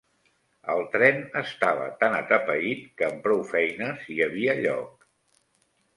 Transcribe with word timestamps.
El 0.75 0.79
tren 0.93 1.19
estava 1.41 1.85
tan 1.99 2.17
atapeït 2.21 2.81
que 3.01 3.07
amb 3.11 3.23
prou 3.27 3.47
feines 3.53 4.11
hi 4.15 4.19
havia 4.29 4.57
lloc 4.65 5.11